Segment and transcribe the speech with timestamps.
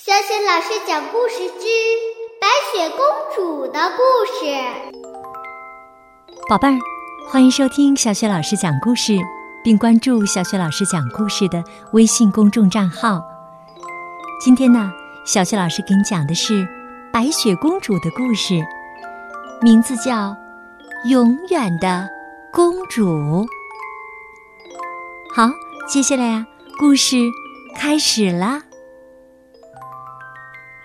[0.00, 1.66] 小雪老师讲故事之
[2.40, 4.00] 白雪公主的故
[4.32, 4.46] 事。
[6.48, 6.78] 宝贝儿，
[7.28, 9.18] 欢迎收听小雪老师讲故事，
[9.64, 11.64] 并关注小雪老师讲故事的
[11.94, 13.20] 微信公众账号。
[14.40, 14.88] 今天呢，
[15.26, 16.66] 小雪老师给你讲的是
[17.12, 18.54] 白雪公主的故事，
[19.60, 20.12] 名字叫
[21.10, 22.08] 《永远的
[22.52, 23.02] 公主》。
[25.34, 25.50] 好，
[25.88, 26.46] 接下来呀，
[26.78, 27.16] 故事
[27.74, 28.62] 开始啦。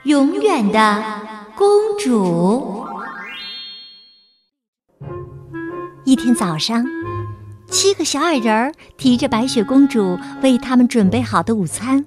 [0.06, 1.02] 永远的
[1.56, 1.68] 公
[1.98, 2.86] 主。
[6.04, 6.86] 一天早上，
[7.70, 12.06] 七个小矮人提着白雪公主为他们准备好的午餐，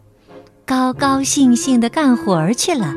[0.66, 2.95] 高高兴兴的干活去了。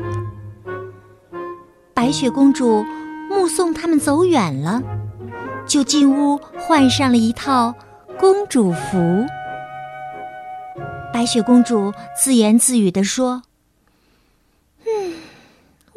[1.94, 2.84] 白雪公主
[3.30, 4.82] 目送他们走远了，
[5.66, 7.74] 就进屋换上了一套
[8.18, 9.24] 公主服。
[11.10, 13.40] 白雪公主自言自语地说。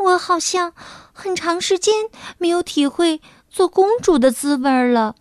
[0.04, 0.74] 我好像
[1.12, 1.94] 很长时间
[2.38, 5.16] 没有体会做公主的滋味了。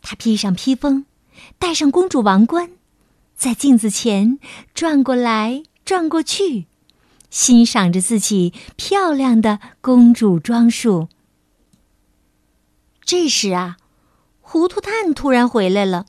[0.00, 1.06] 她披上披风，
[1.58, 2.70] 戴上公主王冠，
[3.34, 4.38] 在镜子前
[4.74, 6.66] 转过来转过去，
[7.30, 11.08] 欣赏着自己漂亮的公主装束。
[13.04, 13.76] 这时啊，
[14.40, 16.06] 糊涂蛋突然回来了，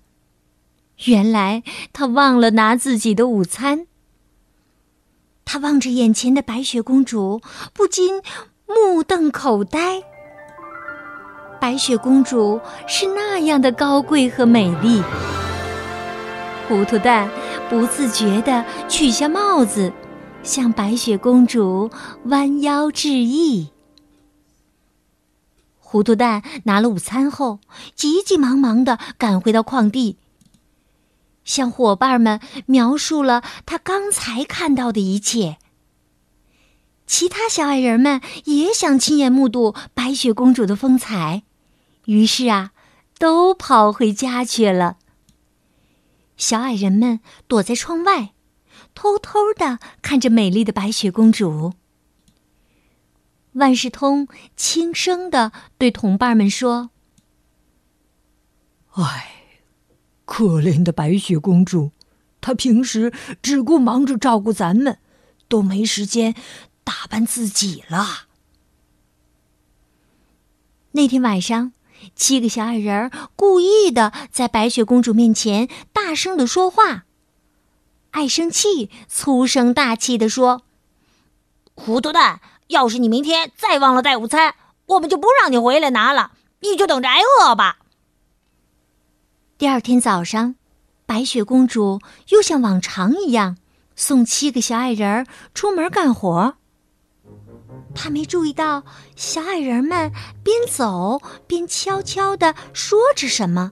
[1.06, 3.88] 原来他忘了拿自己的午餐。
[5.46, 7.42] 他望着眼前的白雪公主，
[7.74, 8.22] 不禁
[8.68, 10.02] 目瞪口呆。
[11.60, 15.02] 白雪公主是那样的高贵和美丽。
[16.68, 17.30] 糊涂蛋
[17.70, 19.94] 不自觉地取下帽子，
[20.44, 21.90] 向白雪公主
[22.26, 23.70] 弯腰致意。
[25.78, 27.60] 糊涂蛋拿了午餐后，
[27.96, 30.18] 急急忙忙地赶回到矿地。
[31.46, 35.58] 向伙伴们描述了他刚才看到的一切。
[37.06, 41.44] 其他小矮人们也想亲眼目睹白雪公主的风采，
[42.06, 42.72] 于是啊，
[43.20, 44.98] 都跑回家去了。
[46.38, 48.34] 小矮人们躲在窗外，
[48.96, 51.74] 偷偷的看着美丽的白雪公主。
[53.52, 56.90] 万事通轻声的对同伴们说
[58.96, 59.30] ：“唉。”
[60.26, 61.92] 可怜的白雪公主，
[62.42, 63.12] 她平时
[63.42, 65.00] 只顾忙着照顾咱们，
[65.48, 66.34] 都没时间
[66.84, 68.28] 打扮自己了。
[70.94, 71.74] 那天晚上，
[72.16, 77.06] 七个小矮人故意的在白雪公主面前大声的说话。
[78.12, 80.62] 爱生气，粗声大气的说
[81.74, 84.54] ：“糊涂蛋，要是你明天再忘了带午餐，
[84.86, 87.80] 我们就不让你回来拿了，你就等着挨饿吧。”
[89.58, 90.56] 第二天早上，
[91.06, 93.56] 白雪公主又像往常一样
[93.96, 96.56] 送七个小矮人儿出门干活。
[97.96, 98.84] 她没注意到
[99.16, 100.12] 小矮人们
[100.44, 103.70] 边走边悄悄地说着什么，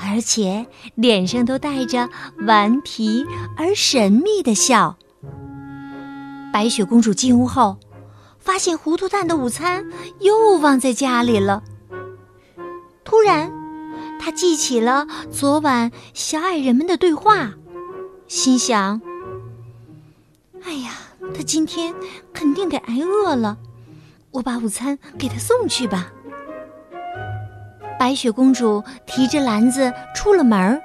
[0.00, 2.08] 而且脸上都带着
[2.46, 3.26] 顽皮
[3.56, 4.96] 而神秘的笑。
[6.52, 7.76] 白雪公主进屋后，
[8.38, 9.84] 发现糊涂蛋的午餐
[10.20, 11.62] 又忘在家里了。
[13.04, 13.55] 突然。
[14.18, 17.54] 他记起了昨晚小矮人们的对话，
[18.28, 19.00] 心想
[20.64, 20.92] ：“哎呀，
[21.34, 21.94] 他今天
[22.32, 23.56] 肯定得挨饿了，
[24.32, 26.12] 我把午餐给他送去吧。”
[27.98, 30.82] 白雪公主提着篮子出了门儿，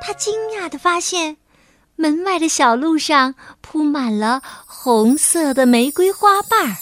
[0.00, 1.36] 她惊讶的发现，
[1.96, 6.76] 门外的小路上铺满了红色的玫瑰花瓣儿。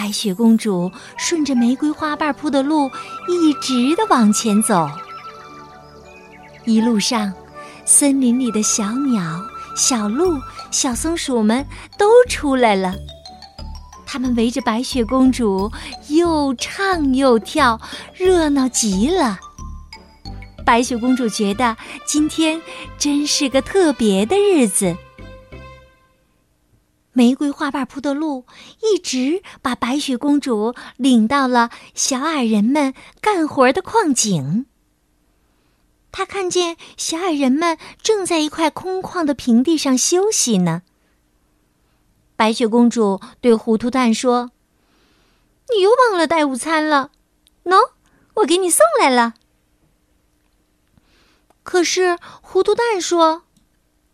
[0.00, 2.90] 白雪公主顺着玫瑰花瓣铺的路，
[3.28, 4.88] 一直的往前走。
[6.64, 7.30] 一路上，
[7.84, 9.44] 森林里的小鸟、
[9.76, 10.38] 小鹿、
[10.70, 11.66] 小松鼠们
[11.98, 12.94] 都出来了，
[14.06, 15.70] 它们围着白雪公主
[16.08, 17.78] 又唱又跳，
[18.14, 19.38] 热闹极了。
[20.64, 22.58] 白雪公主觉得今天
[22.96, 24.96] 真是个特别的日子。
[27.12, 28.46] 玫瑰花瓣铺的路，
[28.82, 34.66] 一直把白雪公主领到了小矮人们干活的矿井。
[36.12, 40.82] 她看见小矮人们正在一块空旷的平地上休息呢。
[42.36, 44.52] 白雪公主对糊涂蛋说
[45.74, 47.10] ：“你又忘了带午餐了，
[47.64, 47.90] 喏，
[48.34, 49.34] 我给你送来了。”
[51.64, 53.42] 可是糊涂蛋说。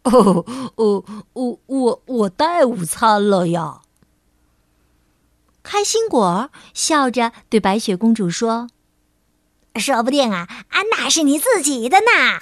[0.13, 0.45] 哦
[0.77, 3.81] 哦，我我我带午餐了呀！
[5.65, 8.69] 开心果笑着对白雪公主说
[9.75, 12.39] ：“说不定啊，啊，那是你自己的呢。”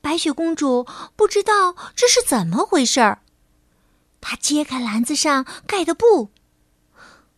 [0.00, 3.20] 白雪公主不知道这是怎么回事儿。
[4.22, 6.30] 她揭开篮子上盖的布，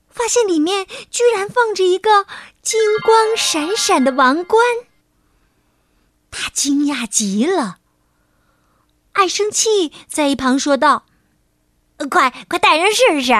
[0.09, 2.27] 发现里面居然放着一个
[2.63, 4.65] 金光闪闪的王冠。
[6.31, 7.80] 她惊讶极了。
[9.13, 11.05] 爱生气在一旁说道
[12.11, 13.33] ：“快快戴上试试！”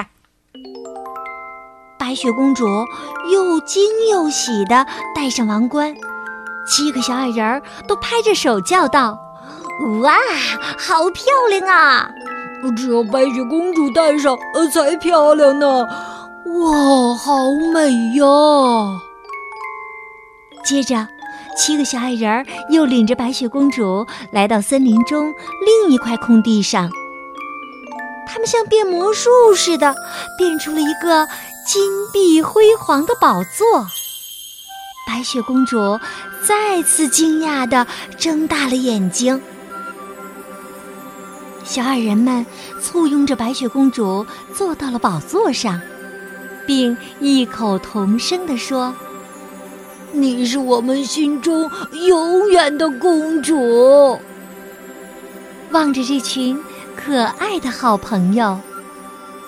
[1.97, 2.65] 白雪公主
[3.31, 4.85] 又惊又喜的
[5.15, 5.95] 戴上王冠，
[6.67, 9.17] 七个小矮人儿都拍着手叫道
[10.01, 10.13] ：“哇，
[10.77, 12.11] 好漂亮啊！
[12.75, 14.37] 只有白雪公主戴上
[14.71, 15.87] 才漂亮呢！
[16.45, 18.25] 哇，好美呀！”
[20.63, 21.07] 接着。
[21.63, 25.31] 七个小矮人又领着白雪公主来到森林中
[25.63, 26.89] 另一块空地上。
[28.27, 29.93] 他们像变魔术似的，
[30.39, 31.27] 变出了一个
[31.67, 33.85] 金碧辉煌的宝座。
[35.05, 35.99] 白雪公主
[36.43, 37.85] 再次惊讶的
[38.17, 39.39] 睁大了眼睛。
[41.63, 42.43] 小矮人们
[42.81, 45.79] 簇拥着白雪公主坐到了宝座上，
[46.65, 48.91] 并异口同声地说。
[50.13, 51.69] 你是我们心中
[52.07, 54.19] 永远的公主。
[55.71, 56.59] 望着这群
[56.95, 58.59] 可爱的好朋友，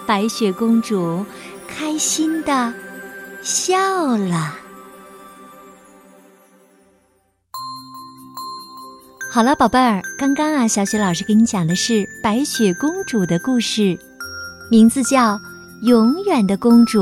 [0.05, 1.25] 白雪公主
[1.67, 2.73] 开心的
[3.41, 4.55] 笑了。
[9.31, 13.97] 好了，宝贝儿，刚刚啊，小雪老师给你讲的是白雪公主的故事，
[14.69, 15.33] 名字叫
[15.81, 17.01] 《永远的公主》。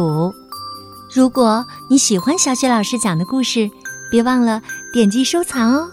[1.13, 3.69] 如果你喜欢小雪老师讲的故事，
[4.09, 4.61] 别忘了
[4.93, 5.91] 点击收藏哦。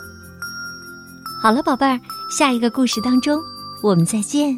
[1.42, 2.00] 好了，宝贝儿，
[2.30, 3.42] 下一个故事当中，
[3.82, 4.56] 我们再见。